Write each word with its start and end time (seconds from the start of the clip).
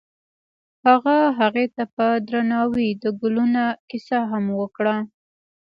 هغه 0.87 1.17
هغې 1.39 1.65
ته 1.75 1.83
په 1.95 2.05
درناوي 2.27 2.89
د 3.03 3.05
ګلونه 3.21 3.63
کیسه 3.89 4.19
هم 4.31 4.45
وکړه. 4.59 4.95